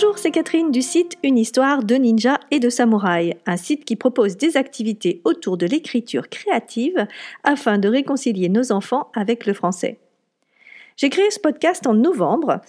Bonjour, 0.00 0.16
c'est 0.16 0.30
Catherine 0.30 0.70
du 0.70 0.80
site 0.80 1.16
Une 1.24 1.36
histoire 1.36 1.82
de 1.82 1.96
ninja 1.96 2.38
et 2.52 2.60
de 2.60 2.70
samouraï, 2.70 3.34
un 3.46 3.56
site 3.56 3.84
qui 3.84 3.96
propose 3.96 4.36
des 4.36 4.56
activités 4.56 5.20
autour 5.24 5.56
de 5.56 5.66
l'écriture 5.66 6.28
créative 6.28 7.08
afin 7.42 7.78
de 7.78 7.88
réconcilier 7.88 8.48
nos 8.48 8.70
enfants 8.70 9.10
avec 9.12 9.44
le 9.44 9.54
français. 9.54 9.98
J'ai 11.00 11.10
créé 11.10 11.30
ce 11.30 11.38
podcast 11.38 11.86
en 11.86 11.94
novembre 11.94 12.60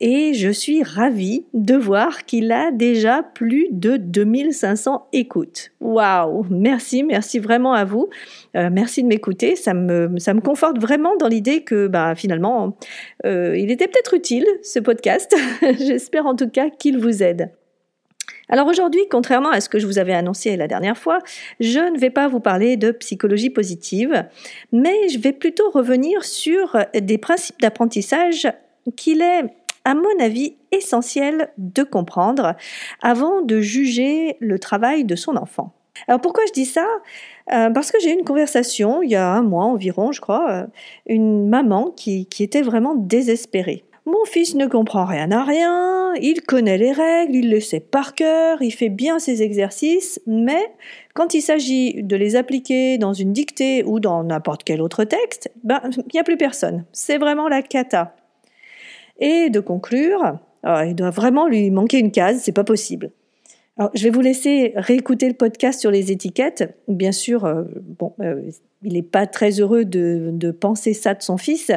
et 0.00 0.34
je 0.34 0.50
suis 0.50 0.82
ravie 0.82 1.46
de 1.54 1.76
voir 1.76 2.24
qu'il 2.24 2.50
a 2.50 2.72
déjà 2.72 3.22
plus 3.22 3.68
de 3.70 3.96
2500 3.96 5.06
écoutes. 5.12 5.70
Waouh 5.80 6.44
Merci, 6.50 7.04
merci 7.04 7.38
vraiment 7.38 7.74
à 7.74 7.84
vous. 7.84 8.08
Euh, 8.56 8.70
merci 8.72 9.04
de 9.04 9.08
m'écouter. 9.08 9.54
Ça 9.54 9.72
me, 9.72 10.40
conforte 10.40 10.80
vraiment 10.80 11.14
dans 11.16 11.28
l'idée 11.28 11.62
que 11.62 11.86
bah, 11.86 12.16
finalement, 12.16 12.76
euh, 13.24 13.56
il 13.56 13.70
était 13.70 13.86
peut-être 13.86 14.14
utile, 14.14 14.46
ce 14.64 14.80
podcast. 14.80 15.36
J'espère 15.78 16.26
en 16.26 16.34
tout 16.34 16.50
cas 16.50 16.70
qu'il 16.70 16.98
vous 16.98 17.22
aide. 17.22 17.52
Alors 18.48 18.68
aujourd'hui, 18.68 19.00
contrairement 19.10 19.50
à 19.50 19.60
ce 19.60 19.68
que 19.68 19.78
je 19.78 19.86
vous 19.86 19.98
avais 19.98 20.14
annoncé 20.14 20.56
la 20.56 20.68
dernière 20.68 20.96
fois, 20.96 21.18
je 21.58 21.80
ne 21.80 21.98
vais 21.98 22.10
pas 22.10 22.28
vous 22.28 22.38
parler 22.38 22.76
de 22.76 22.92
psychologie 22.92 23.50
positive, 23.50 24.24
mais 24.72 25.08
je 25.08 25.18
vais 25.18 25.32
plutôt 25.32 25.68
revenir 25.70 26.24
sur 26.24 26.76
des 26.94 27.18
principes 27.18 27.60
d'apprentissage 27.60 28.46
qu'il 28.96 29.20
est, 29.20 29.44
à 29.84 29.94
mon 29.94 30.20
avis, 30.20 30.54
essentiel 30.70 31.50
de 31.58 31.82
comprendre 31.82 32.54
avant 33.02 33.42
de 33.42 33.60
juger 33.60 34.36
le 34.38 34.58
travail 34.60 35.04
de 35.04 35.16
son 35.16 35.36
enfant. 35.36 35.72
Alors 36.08 36.20
pourquoi 36.20 36.44
je 36.46 36.52
dis 36.52 36.66
ça? 36.66 36.86
Euh, 37.52 37.70
Parce 37.70 37.90
que 37.90 37.98
j'ai 38.00 38.10
eu 38.10 38.14
une 38.14 38.24
conversation 38.24 39.02
il 39.02 39.10
y 39.10 39.16
a 39.16 39.28
un 39.28 39.42
mois 39.42 39.64
environ, 39.64 40.12
je 40.12 40.20
crois, 40.20 40.50
euh, 40.50 40.66
une 41.06 41.48
maman 41.48 41.90
qui, 41.90 42.26
qui 42.26 42.42
était 42.42 42.62
vraiment 42.62 42.94
désespérée. 42.94 43.84
Mon 44.06 44.24
fils 44.24 44.54
ne 44.54 44.68
comprend 44.68 45.04
rien 45.04 45.32
à 45.32 45.42
rien, 45.42 46.14
il 46.14 46.42
connaît 46.42 46.78
les 46.78 46.92
règles, 46.92 47.34
il 47.34 47.50
les 47.50 47.60
sait 47.60 47.80
par 47.80 48.14
cœur, 48.14 48.62
il 48.62 48.70
fait 48.70 48.88
bien 48.88 49.18
ses 49.18 49.42
exercices, 49.42 50.20
mais 50.28 50.70
quand 51.12 51.34
il 51.34 51.42
s'agit 51.42 52.04
de 52.04 52.14
les 52.14 52.36
appliquer 52.36 52.98
dans 52.98 53.12
une 53.12 53.32
dictée 53.32 53.82
ou 53.82 53.98
dans 53.98 54.22
n'importe 54.22 54.62
quel 54.62 54.80
autre 54.80 55.02
texte, 55.02 55.50
ben, 55.64 55.80
il 55.96 56.04
n'y 56.14 56.20
a 56.20 56.24
plus 56.24 56.36
personne. 56.36 56.84
C'est 56.92 57.18
vraiment 57.18 57.48
la 57.48 57.62
cata. 57.62 58.14
Et 59.18 59.50
de 59.50 59.58
conclure, 59.58 60.38
oh, 60.64 60.78
il 60.86 60.94
doit 60.94 61.10
vraiment 61.10 61.48
lui 61.48 61.72
manquer 61.72 61.98
une 61.98 62.12
case, 62.12 62.42
c'est 62.44 62.52
pas 62.52 62.62
possible. 62.62 63.10
Je 63.94 64.04
vais 64.04 64.10
vous 64.10 64.22
laisser 64.22 64.72
réécouter 64.76 65.28
le 65.28 65.34
podcast 65.34 65.80
sur 65.80 65.90
les 65.90 66.10
étiquettes. 66.10 66.78
Bien 66.88 67.12
sûr, 67.12 67.44
euh, 67.44 67.64
bon, 67.98 68.14
euh, 68.20 68.40
il 68.82 68.94
n'est 68.94 69.02
pas 69.02 69.26
très 69.26 69.60
heureux 69.60 69.84
de, 69.84 70.30
de 70.32 70.50
penser 70.50 70.94
ça 70.94 71.12
de 71.12 71.22
son 71.22 71.36
fils, 71.36 71.70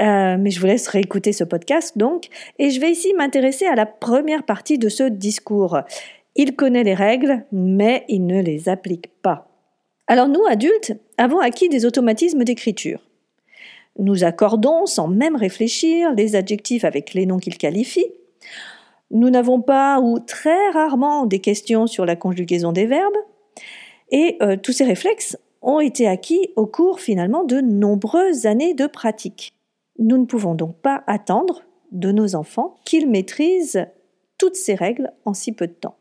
euh, 0.00 0.36
mais 0.38 0.50
je 0.50 0.60
vous 0.60 0.66
laisse 0.66 0.88
réécouter 0.88 1.32
ce 1.32 1.44
podcast 1.44 1.98
donc. 1.98 2.28
Et 2.58 2.70
je 2.70 2.80
vais 2.80 2.90
ici 2.90 3.12
m'intéresser 3.14 3.66
à 3.66 3.74
la 3.74 3.86
première 3.86 4.44
partie 4.44 4.78
de 4.78 4.88
ce 4.88 5.04
discours. 5.04 5.80
Il 6.34 6.56
connaît 6.56 6.84
les 6.84 6.94
règles, 6.94 7.44
mais 7.52 8.04
il 8.08 8.26
ne 8.26 8.40
les 8.40 8.68
applique 8.68 9.10
pas. 9.22 9.48
Alors 10.06 10.28
nous, 10.28 10.44
adultes, 10.48 10.94
avons 11.18 11.40
acquis 11.40 11.68
des 11.68 11.86
automatismes 11.86 12.44
d'écriture. 12.44 13.00
Nous 13.98 14.24
accordons, 14.24 14.86
sans 14.86 15.08
même 15.08 15.36
réfléchir, 15.36 16.12
les 16.14 16.34
adjectifs 16.34 16.84
avec 16.84 17.12
les 17.12 17.26
noms 17.26 17.38
qu'ils 17.38 17.58
qualifient. 17.58 18.12
Nous 19.10 19.28
n'avons 19.28 19.60
pas 19.60 20.00
ou 20.00 20.18
très 20.18 20.70
rarement 20.70 21.26
des 21.26 21.40
questions 21.40 21.86
sur 21.86 22.06
la 22.06 22.16
conjugaison 22.16 22.72
des 22.72 22.86
verbes. 22.86 23.16
Et 24.10 24.38
euh, 24.42 24.56
tous 24.56 24.72
ces 24.72 24.84
réflexes 24.84 25.36
ont 25.60 25.80
été 25.80 26.08
acquis 26.08 26.50
au 26.56 26.66
cours 26.66 27.00
finalement 27.00 27.44
de 27.44 27.60
nombreuses 27.60 28.46
années 28.46 28.74
de 28.74 28.86
pratique. 28.86 29.52
Nous 29.98 30.18
ne 30.18 30.24
pouvons 30.24 30.54
donc 30.54 30.76
pas 30.76 31.04
attendre 31.06 31.62
de 31.90 32.10
nos 32.12 32.34
enfants 32.34 32.76
qu'ils 32.84 33.08
maîtrisent 33.08 33.86
toutes 34.38 34.56
ces 34.56 34.74
règles 34.74 35.12
en 35.24 35.34
si 35.34 35.52
peu 35.52 35.66
de 35.66 35.72
temps. 35.72 35.96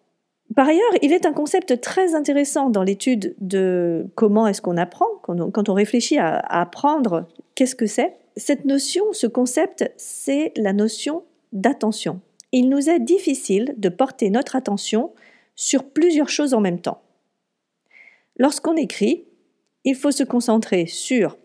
Par 0.55 0.67
ailleurs, 0.67 0.91
il 1.01 1.13
est 1.13 1.25
un 1.25 1.33
concept 1.33 1.79
très 1.79 2.13
intéressant 2.13 2.69
dans 2.69 2.83
l'étude 2.83 3.35
de 3.39 4.07
comment 4.15 4.47
est-ce 4.47 4.61
qu'on 4.61 4.77
apprend, 4.77 5.07
quand 5.21 5.69
on, 5.69 5.73
réfléchit 5.73 6.17
à, 6.17 6.39
apprendre, 6.39 7.27
qu'est-ce 7.55 7.75
que 7.75 7.85
c'est. 7.85 8.17
Cette 8.35 8.65
notion, 8.65 9.13
ce 9.13 9.27
concept, 9.27 9.91
c'est 9.95 10.51
la 10.57 10.73
notion 10.73 11.23
d'attention. 11.53 12.19
Il 12.51 12.69
nous 12.69 12.89
est 12.89 12.99
difficile 12.99 13.75
de 13.77 13.87
porter 13.87 14.29
notre 14.29 14.57
attention 14.57 15.11
sur 15.55 15.85
plusieurs 15.85 16.29
choses 16.29 16.53
en 16.53 16.59
même 16.59 16.81
temps. 16.81 17.01
Lorsqu'on 18.37 18.75
écrit, 18.75 19.25
il 19.85 19.95
faut 19.95 20.11
se 20.11 20.23
concentrer 20.23 20.85
sur 20.85 21.37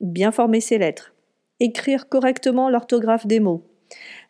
bien 0.00 0.30
former 0.30 0.60
ses 0.60 0.78
lettres, 0.78 1.14
écrire 1.62 2.08
correctement 2.08 2.68
l'orthographe 2.68 3.26
des 3.26 3.40
mots, 3.40 3.62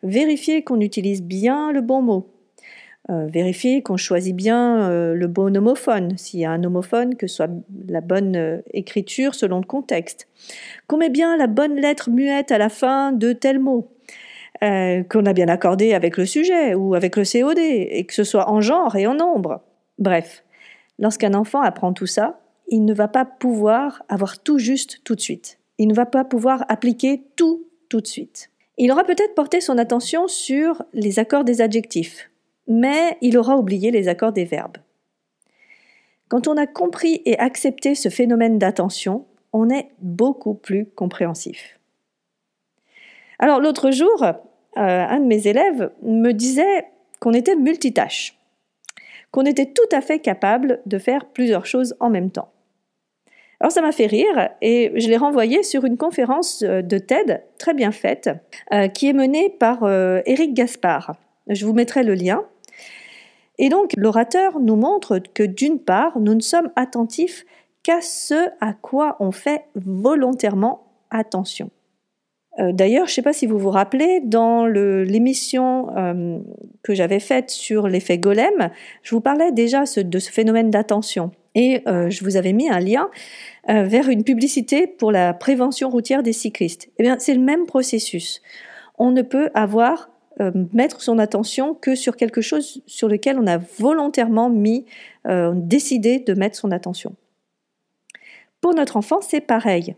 vérifier 0.03 0.63
qu'on 0.63 0.79
utilise 0.79 1.23
bien 1.23 1.71
le 1.71 1.81
bon 1.81 2.01
mot, 2.01 2.29
euh, 3.09 3.25
vérifier 3.27 3.81
qu'on 3.81 3.97
choisit 3.97 4.33
bien 4.33 4.89
euh, 4.89 5.13
le 5.13 5.27
bon 5.27 5.57
homophone, 5.57 6.17
s'il 6.17 6.39
y 6.39 6.45
a 6.45 6.51
un 6.51 6.63
homophone, 6.63 7.15
que 7.15 7.27
ce 7.27 7.35
soit 7.35 7.49
la 7.89 7.99
bonne 7.99 8.37
euh, 8.37 8.61
écriture 8.71 9.35
selon 9.35 9.57
le 9.59 9.65
contexte, 9.65 10.29
qu'on 10.87 10.97
met 10.97 11.09
bien 11.09 11.35
la 11.35 11.47
bonne 11.47 11.75
lettre 11.75 12.09
muette 12.09 12.51
à 12.51 12.57
la 12.57 12.69
fin 12.69 13.11
de 13.11 13.33
tel 13.33 13.59
mot, 13.59 13.89
qu'on 14.61 15.25
a 15.25 15.33
bien 15.33 15.49
accordé 15.49 15.93
avec 15.93 16.15
le 16.15 16.25
sujet 16.25 16.73
ou 16.73 16.95
avec 16.95 17.17
le 17.17 17.23
COD, 17.25 17.57
et 17.59 18.05
que 18.05 18.13
ce 18.13 18.23
soit 18.23 18.49
en 18.49 18.61
genre 18.61 18.95
et 18.95 19.05
en 19.05 19.15
nombre. 19.15 19.61
Bref, 19.99 20.45
lorsqu'un 20.99 21.33
enfant 21.33 21.59
apprend 21.59 21.91
tout 21.91 22.05
ça, 22.05 22.39
il 22.69 22.85
ne 22.85 22.93
va 22.93 23.09
pas 23.09 23.25
pouvoir 23.25 24.03
avoir 24.07 24.41
tout 24.41 24.59
juste 24.59 25.01
tout 25.03 25.15
de 25.15 25.19
suite 25.19 25.59
il 25.83 25.87
ne 25.87 25.93
va 25.93 26.05
pas 26.05 26.23
pouvoir 26.23 26.63
appliquer 26.69 27.23
tout 27.35 27.67
tout 27.89 27.99
de 27.99 28.07
suite. 28.07 28.49
Il 28.77 28.89
aura 28.89 29.03
peut-être 29.03 29.35
porté 29.35 29.59
son 29.59 29.77
attention 29.77 30.29
sur 30.29 30.81
les 30.93 31.19
accords 31.19 31.43
des 31.43 31.59
adjectifs, 31.59 32.29
mais 32.67 33.17
il 33.19 33.37
aura 33.37 33.57
oublié 33.57 33.91
les 33.91 34.07
accords 34.07 34.31
des 34.31 34.45
verbes. 34.45 34.77
Quand 36.29 36.47
on 36.47 36.55
a 36.55 36.67
compris 36.67 37.21
et 37.25 37.37
accepté 37.37 37.95
ce 37.95 38.07
phénomène 38.07 38.57
d'attention, 38.59 39.25
on 39.51 39.69
est 39.69 39.89
beaucoup 39.99 40.53
plus 40.53 40.85
compréhensif. 40.85 41.77
Alors 43.37 43.59
l'autre 43.59 43.91
jour, 43.91 44.23
euh, 44.23 44.31
un 44.77 45.19
de 45.19 45.25
mes 45.25 45.47
élèves 45.47 45.91
me 46.01 46.31
disait 46.31 46.87
qu'on 47.19 47.33
était 47.33 47.57
multitâche, 47.57 48.39
qu'on 49.31 49.43
était 49.43 49.73
tout 49.73 49.89
à 49.91 49.99
fait 49.99 50.19
capable 50.19 50.79
de 50.85 50.97
faire 50.97 51.25
plusieurs 51.25 51.65
choses 51.65 51.93
en 51.99 52.09
même 52.09 52.31
temps. 52.31 52.52
Alors 53.63 53.71
ça 53.71 53.81
m'a 53.81 53.93
fait 53.93 54.07
rire 54.07 54.49
et 54.61 54.91
je 54.97 55.07
l'ai 55.07 55.15
renvoyé 55.15 55.63
sur 55.63 55.85
une 55.85 55.95
conférence 55.95 56.63
euh, 56.63 56.81
de 56.81 56.97
TED 56.97 57.45
très 57.57 57.73
bien 57.73 57.93
faite 57.93 58.29
euh, 58.73 58.89
qui 58.89 59.07
est 59.07 59.13
menée 59.13 59.49
par 59.49 59.89
Eric 60.25 60.49
euh, 60.49 60.53
Gaspard. 60.53 61.15
Je 61.47 61.65
vous 61.65 61.71
mettrai 61.71 62.03
le 62.03 62.13
lien. 62.13 62.43
Et 63.59 63.69
donc 63.69 63.91
l'orateur 63.95 64.59
nous 64.59 64.75
montre 64.75 65.19
que 65.33 65.43
d'une 65.43 65.79
part, 65.79 66.19
nous 66.19 66.35
ne 66.35 66.41
sommes 66.41 66.71
attentifs 66.75 67.45
qu'à 67.83 68.01
ce 68.01 68.49
à 68.59 68.73
quoi 68.73 69.15
on 69.21 69.31
fait 69.31 69.63
volontairement 69.75 70.85
attention. 71.09 71.69
D'ailleurs, 72.57 73.05
je 73.05 73.11
ne 73.11 73.15
sais 73.15 73.21
pas 73.21 73.33
si 73.33 73.47
vous 73.47 73.57
vous 73.57 73.71
rappelez, 73.71 74.19
dans 74.19 74.65
l'émission 74.65 75.87
que 76.83 76.93
j'avais 76.93 77.19
faite 77.19 77.49
sur 77.49 77.87
l'effet 77.87 78.19
golem, 78.19 78.69
je 79.01 79.15
vous 79.15 79.21
parlais 79.21 79.51
déjà 79.51 79.83
de 79.97 80.19
ce 80.19 80.31
phénomène 80.31 80.69
d'attention. 80.69 81.31
Et 81.55 81.83
je 81.85 82.23
vous 82.23 82.35
avais 82.35 82.51
mis 82.51 82.67
un 82.69 82.79
lien 82.79 83.09
euh, 83.69 83.83
vers 83.83 84.09
une 84.09 84.25
publicité 84.25 84.87
pour 84.87 85.09
la 85.09 85.33
prévention 85.33 85.89
routière 85.89 86.21
des 86.21 86.33
cyclistes. 86.33 86.89
Eh 86.97 87.03
bien, 87.03 87.17
c'est 87.17 87.33
le 87.33 87.39
même 87.39 87.65
processus. 87.65 88.41
On 88.97 89.11
ne 89.11 89.21
peut 89.21 89.51
avoir 89.53 90.09
euh, 90.41 90.51
mettre 90.73 91.01
son 91.01 91.17
attention 91.17 91.73
que 91.73 91.95
sur 91.95 92.17
quelque 92.17 92.41
chose 92.41 92.81
sur 92.87 93.07
lequel 93.07 93.39
on 93.39 93.47
a 93.47 93.57
volontairement 93.57 94.49
mis, 94.49 94.85
euh, 95.27 95.53
décidé 95.55 96.19
de 96.19 96.33
mettre 96.33 96.57
son 96.57 96.71
attention. 96.71 97.15
Pour 98.59 98.73
notre 98.73 98.97
enfant, 98.97 99.21
c'est 99.21 99.39
pareil. 99.39 99.95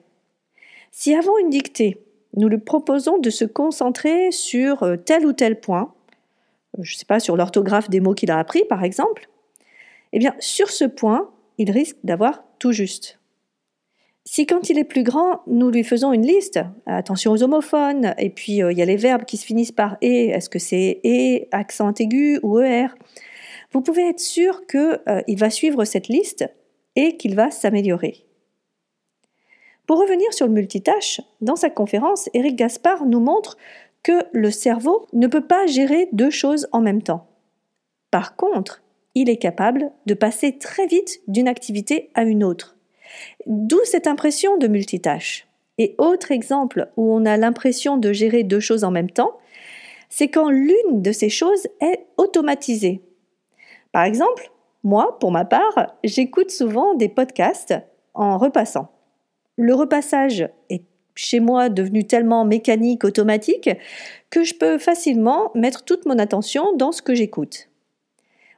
Si 0.91 1.15
avant 1.15 1.39
une 1.39 1.49
dictée, 1.49 2.05
nous 2.37 2.47
lui 2.47 2.59
proposons 2.59 3.17
de 3.17 3.31
se 3.31 3.45
concentrer 3.45 4.31
sur 4.31 4.87
tel 5.05 5.25
ou 5.25 5.33
tel 5.33 5.59
point, 5.59 5.91
je 6.77 6.93
ne 6.93 6.99
sais 6.99 7.05
pas, 7.05 7.19
sur 7.19 7.35
l'orthographe 7.35 7.89
des 7.89 7.99
mots 7.99 8.13
qu'il 8.13 8.29
a 8.29 8.37
appris 8.37 8.63
par 8.65 8.83
exemple, 8.83 9.27
eh 10.13 10.19
bien, 10.19 10.35
sur 10.37 10.69
ce 10.69 10.85
point, 10.85 11.31
il 11.57 11.71
risque 11.71 11.97
d'avoir 12.03 12.43
tout 12.59 12.71
juste. 12.71 13.19
Si 14.27 14.47
quand 14.47 14.69
il 14.71 14.79
est 14.79 14.85
plus 14.85 15.03
grand, 15.03 15.41
nous 15.45 15.69
lui 15.69 15.83
faisons 15.83 16.11
une 16.11 16.25
liste, 16.25 16.59
attention 16.87 17.31
aux 17.31 17.43
homophones, 17.43 18.15
et 18.17 18.31
puis 18.31 18.63
euh, 18.63 18.71
il 18.71 18.77
y 18.77 18.81
a 18.81 18.85
les 18.85 18.95
verbes 18.95 19.23
qui 19.23 19.37
se 19.37 19.45
finissent 19.45 19.71
par 19.71 19.97
et, 20.01 20.29
est-ce 20.29 20.49
que 20.49 20.57
c'est 20.57 20.99
et, 21.03 21.47
accent 21.51 21.93
aigu 21.99 22.39
ou 22.41 22.59
er 22.59 22.87
Vous 23.71 23.81
pouvez 23.81 24.09
être 24.09 24.19
sûr 24.19 24.65
qu'il 24.65 24.99
euh, 25.07 25.21
va 25.37 25.49
suivre 25.51 25.85
cette 25.85 26.07
liste 26.07 26.49
et 26.95 27.17
qu'il 27.17 27.35
va 27.35 27.51
s'améliorer. 27.51 28.25
Pour 29.85 29.99
revenir 29.99 30.33
sur 30.33 30.47
le 30.47 30.53
multitâche, 30.53 31.21
dans 31.41 31.55
sa 31.55 31.69
conférence, 31.69 32.27
Eric 32.33 32.55
Gaspard 32.55 33.05
nous 33.05 33.19
montre 33.19 33.57
que 34.01 34.23
le 34.33 34.49
cerveau 34.49 35.07
ne 35.13 35.27
peut 35.27 35.45
pas 35.45 35.67
gérer 35.67 36.09
deux 36.11 36.31
choses 36.31 36.67
en 36.71 36.81
même 36.81 37.03
temps. 37.03 37.27
Par 38.09 38.35
contre, 38.35 38.81
il 39.15 39.29
est 39.29 39.37
capable 39.37 39.91
de 40.05 40.13
passer 40.13 40.57
très 40.57 40.85
vite 40.85 41.21
d'une 41.27 41.47
activité 41.47 42.09
à 42.13 42.23
une 42.23 42.43
autre. 42.43 42.77
D'où 43.47 43.79
cette 43.85 44.07
impression 44.07 44.57
de 44.57 44.67
multitâche. 44.67 45.47
Et 45.77 45.95
autre 45.97 46.31
exemple 46.31 46.89
où 46.97 47.13
on 47.13 47.25
a 47.25 47.37
l'impression 47.37 47.97
de 47.97 48.13
gérer 48.13 48.43
deux 48.43 48.59
choses 48.59 48.83
en 48.83 48.91
même 48.91 49.09
temps, 49.09 49.37
c'est 50.09 50.29
quand 50.29 50.49
l'une 50.49 51.01
de 51.01 51.11
ces 51.11 51.29
choses 51.29 51.67
est 51.81 52.05
automatisée. 52.17 53.01
Par 53.91 54.03
exemple, 54.03 54.51
moi, 54.83 55.17
pour 55.19 55.31
ma 55.31 55.45
part, 55.45 55.95
j'écoute 56.03 56.51
souvent 56.51 56.93
des 56.93 57.09
podcasts 57.09 57.73
en 58.13 58.37
repassant. 58.37 58.89
Le 59.57 59.73
repassage 59.73 60.47
est 60.69 60.83
chez 61.15 61.39
moi 61.39 61.69
devenu 61.69 62.05
tellement 62.05 62.45
mécanique, 62.45 63.03
automatique, 63.03 63.69
que 64.29 64.43
je 64.43 64.53
peux 64.53 64.77
facilement 64.77 65.51
mettre 65.55 65.83
toute 65.83 66.05
mon 66.05 66.19
attention 66.19 66.75
dans 66.75 66.91
ce 66.91 67.01
que 67.01 67.15
j'écoute. 67.15 67.69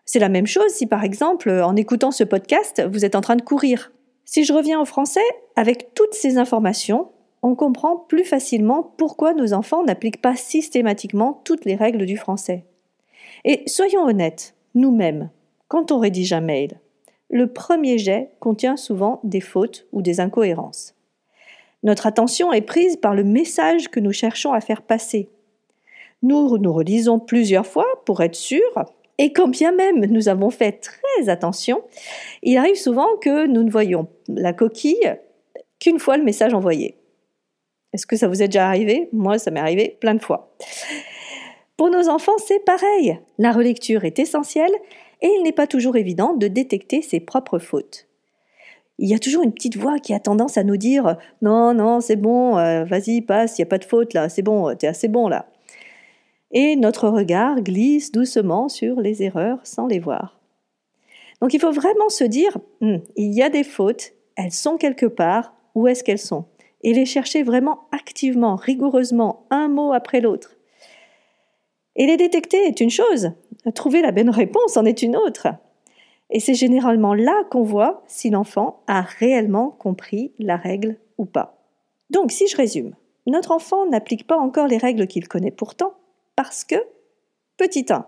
C'est 0.09 0.19
la 0.19 0.29
même 0.29 0.47
chose 0.47 0.71
si 0.71 0.87
par 0.87 1.03
exemple, 1.03 1.51
en 1.51 1.75
écoutant 1.75 2.11
ce 2.11 2.23
podcast, 2.23 2.81
vous 2.89 3.03
êtes 3.03 3.15
en 3.15 3.21
train 3.21 3.35
de 3.35 3.41
courir. 3.41 3.91
Si 4.23 4.45
je 4.45 4.53
reviens 4.53 4.79
au 4.79 4.85
français, 4.85 5.19
avec 5.57 5.93
toutes 5.95 6.13
ces 6.13 6.37
informations, 6.37 7.09
on 7.43 7.55
comprend 7.55 7.97
plus 7.97 8.23
facilement 8.23 8.83
pourquoi 8.97 9.33
nos 9.33 9.51
enfants 9.51 9.83
n'appliquent 9.83 10.21
pas 10.21 10.37
systématiquement 10.37 11.41
toutes 11.43 11.65
les 11.65 11.75
règles 11.75 12.05
du 12.05 12.15
français. 12.15 12.63
Et 13.43 13.63
soyons 13.67 14.05
honnêtes, 14.05 14.55
nous-mêmes, 14.75 15.29
quand 15.67 15.91
on 15.91 15.99
rédige 15.99 16.31
un 16.31 16.41
mail, 16.41 16.79
le 17.29 17.47
premier 17.47 17.97
jet 17.97 18.31
contient 18.39 18.77
souvent 18.77 19.19
des 19.25 19.41
fautes 19.41 19.87
ou 19.91 20.01
des 20.01 20.21
incohérences. 20.21 20.95
Notre 21.83 22.07
attention 22.07 22.53
est 22.53 22.61
prise 22.61 22.95
par 22.95 23.13
le 23.13 23.25
message 23.25 23.89
que 23.89 23.99
nous 23.99 24.13
cherchons 24.13 24.53
à 24.53 24.61
faire 24.61 24.83
passer. 24.83 25.29
Nous 26.23 26.57
nous 26.57 26.73
relisons 26.73 27.19
plusieurs 27.19 27.67
fois 27.67 27.85
pour 28.05 28.21
être 28.21 28.35
sûrs, 28.35 28.85
et 29.17 29.33
quand 29.33 29.47
bien 29.47 29.71
même 29.71 30.05
nous 30.05 30.29
avons 30.29 30.49
fait 30.49 30.73
très 30.73 31.29
attention, 31.29 31.81
il 32.43 32.57
arrive 32.57 32.75
souvent 32.75 33.07
que 33.21 33.47
nous 33.47 33.63
ne 33.63 33.71
voyons 33.71 34.07
la 34.27 34.53
coquille 34.53 35.15
qu'une 35.79 35.99
fois 35.99 36.17
le 36.17 36.23
message 36.23 36.53
envoyé. 36.53 36.97
Est-ce 37.93 38.05
que 38.05 38.15
ça 38.15 38.27
vous 38.27 38.41
est 38.41 38.47
déjà 38.47 38.67
arrivé? 38.67 39.09
Moi, 39.13 39.39
ça 39.39 39.49
m'est 39.49 39.59
arrivé 39.59 39.97
plein 39.99 40.13
de 40.13 40.21
fois. 40.21 40.55
Pour 41.77 41.89
nos 41.89 42.09
enfants, 42.09 42.37
c'est 42.45 42.63
pareil. 42.63 43.19
La 43.37 43.51
relecture 43.51 44.03
est 44.03 44.19
essentielle 44.19 44.73
et 45.21 45.27
il 45.27 45.43
n'est 45.43 45.51
pas 45.51 45.67
toujours 45.67 45.95
évident 45.95 46.33
de 46.33 46.47
détecter 46.47 47.01
ses 47.01 47.19
propres 47.19 47.59
fautes. 47.59 48.07
Il 48.99 49.07
y 49.07 49.13
a 49.13 49.19
toujours 49.19 49.43
une 49.43 49.53
petite 49.53 49.77
voix 49.77 49.99
qui 49.99 50.13
a 50.13 50.19
tendance 50.19 50.57
à 50.57 50.63
nous 50.63 50.77
dire 50.77 51.17
Non, 51.41 51.73
non, 51.73 52.01
c'est 52.01 52.15
bon, 52.15 52.57
euh, 52.57 52.83
vas-y, 52.83 53.21
passe, 53.21 53.57
il 53.57 53.61
n'y 53.61 53.67
a 53.67 53.69
pas 53.69 53.77
de 53.77 53.85
faute 53.85 54.13
là, 54.13 54.27
c'est 54.27 54.41
bon, 54.41 54.75
t'es 54.75 54.87
assez 54.87 55.07
bon 55.07 55.27
là. 55.27 55.47
Et 56.51 56.75
notre 56.75 57.09
regard 57.09 57.61
glisse 57.61 58.11
doucement 58.11 58.69
sur 58.69 59.01
les 59.01 59.23
erreurs 59.23 59.59
sans 59.63 59.87
les 59.87 59.99
voir. 59.99 60.39
Donc 61.41 61.53
il 61.53 61.59
faut 61.59 61.71
vraiment 61.71 62.09
se 62.09 62.23
dire 62.23 62.57
hmm, 62.81 62.97
Il 63.15 63.33
y 63.33 63.43
a 63.43 63.49
des 63.49 63.63
fautes, 63.63 64.13
elles 64.35 64.51
sont 64.51 64.77
quelque 64.77 65.05
part, 65.05 65.53
où 65.75 65.87
est-ce 65.87 66.03
qu'elles 66.03 66.17
sont? 66.19 66.45
Et 66.81 66.93
les 66.93 67.05
chercher 67.05 67.43
vraiment 67.43 67.81
activement, 67.91 68.55
rigoureusement, 68.55 69.45
un 69.49 69.67
mot 69.67 69.93
après 69.93 70.21
l'autre. 70.21 70.55
Et 71.95 72.05
les 72.05 72.17
détecter 72.17 72.65
est 72.65 72.79
une 72.79 72.89
chose, 72.89 73.31
trouver 73.73 74.01
la 74.01 74.11
bonne 74.11 74.29
réponse 74.29 74.77
en 74.77 74.85
est 74.85 75.01
une 75.01 75.15
autre. 75.15 75.47
Et 76.29 76.39
c'est 76.39 76.53
généralement 76.53 77.13
là 77.13 77.43
qu'on 77.49 77.63
voit 77.63 78.03
si 78.07 78.29
l'enfant 78.29 78.83
a 78.87 79.01
réellement 79.01 79.71
compris 79.71 80.33
la 80.39 80.57
règle 80.57 80.97
ou 81.17 81.25
pas. 81.25 81.57
Donc, 82.09 82.31
si 82.31 82.47
je 82.47 82.57
résume, 82.57 82.95
notre 83.25 83.51
enfant 83.51 83.85
n'applique 83.87 84.27
pas 84.27 84.37
encore 84.37 84.67
les 84.67 84.77
règles 84.77 85.07
qu'il 85.07 85.27
connaît 85.27 85.51
pourtant 85.51 85.93
parce 86.37 86.63
que, 86.63 86.75
petit 87.57 87.87
1, 87.89 88.05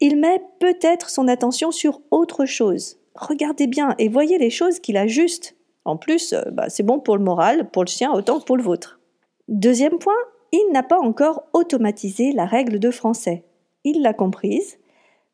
il 0.00 0.16
met 0.16 0.40
peut-être 0.60 1.10
son 1.10 1.28
attention 1.28 1.70
sur 1.70 2.00
autre 2.10 2.46
chose. 2.46 2.96
Regardez 3.14 3.66
bien 3.66 3.94
et 3.98 4.08
voyez 4.08 4.38
les 4.38 4.50
choses 4.50 4.80
qu'il 4.80 4.96
ajuste. 4.96 5.56
En 5.84 5.96
plus, 5.96 6.32
euh, 6.32 6.42
bah, 6.52 6.70
c'est 6.70 6.82
bon 6.82 7.00
pour 7.00 7.18
le 7.18 7.24
moral, 7.24 7.70
pour 7.70 7.84
le 7.84 7.88
sien 7.88 8.12
autant 8.12 8.38
que 8.38 8.44
pour 8.44 8.56
le 8.56 8.62
vôtre. 8.62 9.00
Deuxième 9.48 9.98
point, 9.98 10.14
il 10.52 10.70
n'a 10.72 10.82
pas 10.82 11.00
encore 11.00 11.44
automatisé 11.52 12.32
la 12.32 12.46
règle 12.46 12.78
de 12.78 12.90
français. 12.90 13.44
Il 13.84 14.00
l'a 14.00 14.14
comprise, 14.14 14.78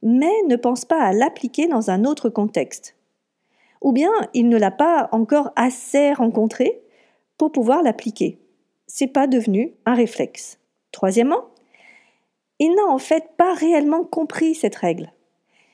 mais 0.02 0.32
ne 0.48 0.56
pense 0.56 0.84
pas 0.84 1.00
à 1.00 1.12
l'appliquer 1.12 1.68
dans 1.68 1.90
un 1.90 2.04
autre 2.04 2.28
contexte. 2.28 2.96
Ou 3.82 3.92
bien 3.92 4.12
il 4.32 4.48
ne 4.48 4.58
l'a 4.58 4.70
pas 4.70 5.08
encore 5.12 5.50
assez 5.56 6.12
rencontré 6.12 6.82
pour 7.36 7.52
pouvoir 7.52 7.82
l'appliquer. 7.82 8.38
C'est 8.86 9.06
pas 9.06 9.26
devenu 9.26 9.74
un 9.86 9.94
réflexe. 9.94 10.58
Troisièmement, 10.92 11.51
il 12.62 12.76
n'a 12.76 12.86
en 12.86 12.98
fait 12.98 13.24
pas 13.36 13.54
réellement 13.54 14.04
compris 14.04 14.54
cette 14.54 14.76
règle. 14.76 15.12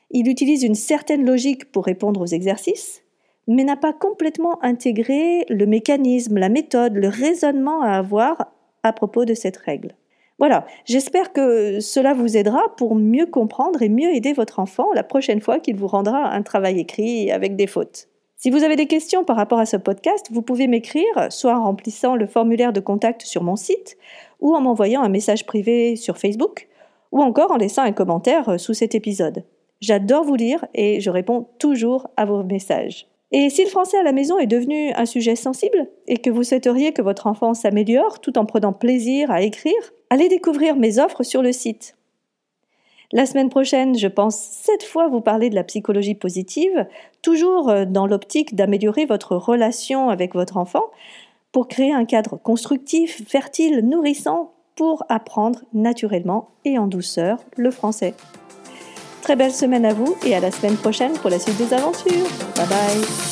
Il 0.09 0.27
utilise 0.27 0.63
une 0.63 0.73
certaine 0.73 1.23
logique 1.23 1.71
pour 1.71 1.85
répondre 1.85 2.19
aux 2.19 2.25
exercices, 2.25 3.03
mais 3.47 3.63
n'a 3.63 3.75
pas 3.75 3.93
complètement 3.93 4.57
intégré 4.63 5.45
le 5.49 5.67
mécanisme, 5.67 6.39
la 6.39 6.49
méthode, 6.49 6.95
le 6.95 7.07
raisonnement 7.07 7.83
à 7.83 7.91
avoir 7.91 8.53
à 8.81 8.91
propos 8.91 9.25
de 9.25 9.35
cette 9.35 9.57
règle. 9.57 9.93
Voilà, 10.39 10.65
j'espère 10.85 11.31
que 11.31 11.79
cela 11.79 12.15
vous 12.15 12.37
aidera 12.37 12.75
pour 12.75 12.95
mieux 12.95 13.27
comprendre 13.27 13.83
et 13.83 13.89
mieux 13.89 14.15
aider 14.15 14.33
votre 14.33 14.57
enfant 14.57 14.87
la 14.95 15.03
prochaine 15.03 15.41
fois 15.41 15.59
qu'il 15.59 15.75
vous 15.75 15.85
rendra 15.85 16.31
un 16.31 16.41
travail 16.41 16.79
écrit 16.79 17.29
avec 17.31 17.55
des 17.55 17.67
fautes. 17.67 18.07
Si 18.35 18.49
vous 18.49 18.63
avez 18.63 18.77
des 18.77 18.87
questions 18.87 19.23
par 19.23 19.35
rapport 19.35 19.59
à 19.59 19.67
ce 19.67 19.77
podcast, 19.77 20.29
vous 20.31 20.41
pouvez 20.41 20.65
m'écrire 20.65 21.27
soit 21.29 21.55
en 21.55 21.65
remplissant 21.65 22.15
le 22.15 22.25
formulaire 22.25 22.73
de 22.73 22.79
contact 22.79 23.21
sur 23.21 23.43
mon 23.43 23.57
site 23.57 23.95
ou 24.39 24.55
en 24.55 24.61
m'envoyant 24.61 25.03
un 25.03 25.09
message 25.09 25.45
privé 25.45 25.95
sur 25.95 26.17
Facebook 26.17 26.68
ou 27.11 27.21
encore 27.21 27.51
en 27.51 27.57
laissant 27.57 27.83
un 27.83 27.91
commentaire 27.91 28.59
sous 28.59 28.73
cet 28.73 28.95
épisode. 28.95 29.43
J'adore 29.81 30.23
vous 30.23 30.35
lire 30.35 30.65
et 30.73 30.99
je 30.99 31.09
réponds 31.09 31.47
toujours 31.57 32.07
à 32.17 32.25
vos 32.25 32.43
messages. 32.43 33.07
Et 33.31 33.49
si 33.49 33.63
le 33.63 33.69
français 33.69 33.97
à 33.97 34.03
la 34.03 34.11
maison 34.11 34.39
est 34.39 34.47
devenu 34.47 34.91
un 34.93 35.05
sujet 35.05 35.35
sensible 35.35 35.87
et 36.07 36.17
que 36.17 36.31
vous 36.31 36.43
souhaiteriez 36.43 36.93
que 36.93 37.01
votre 37.01 37.27
enfant 37.27 37.53
s'améliore 37.53 38.19
tout 38.19 38.37
en 38.39 38.45
prenant 38.45 38.73
plaisir 38.73 39.29
à 39.29 39.41
écrire, 39.41 39.73
allez 40.09 40.29
découvrir 40.29 40.75
mes 40.75 40.99
offres 40.99 41.23
sur 41.23 41.43
le 41.43 41.51
site. 41.51 41.95
La 43.11 43.25
semaine 43.25 43.49
prochaine, 43.49 43.97
je 43.97 44.07
pense 44.07 44.35
cette 44.35 44.83
fois 44.83 45.07
vous 45.07 45.21
parler 45.21 45.49
de 45.49 45.55
la 45.55 45.63
psychologie 45.63 46.15
positive, 46.15 46.87
toujours 47.21 47.69
euh, 47.69 47.85
dans 47.85 48.05
l'optique 48.05 48.55
d'améliorer 48.55 49.05
votre 49.05 49.35
relation 49.35 50.09
avec 50.09 50.35
votre 50.35 50.57
enfant 50.57 50.85
pour 51.51 51.67
créer 51.67 51.91
un 51.91 52.05
cadre 52.05 52.37
constructif, 52.37 53.27
fertile, 53.27 53.79
nourrissant 53.79 54.53
pour 54.79 55.03
apprendre 55.09 55.59
naturellement 55.73 56.51
et 56.63 56.79
en 56.79 56.87
douceur 56.87 57.39
le 57.57 57.69
français. 57.69 58.13
Très 59.21 59.35
belle 59.35 59.51
semaine 59.51 59.85
à 59.85 59.93
vous 59.93 60.15
et 60.25 60.33
à 60.33 60.39
la 60.39 60.51
semaine 60.51 60.77
prochaine 60.77 61.11
pour 61.11 61.29
la 61.29 61.37
suite 61.37 61.57
des 61.57 61.73
aventures. 61.73 62.29
Bye 62.55 62.67
bye 62.69 63.28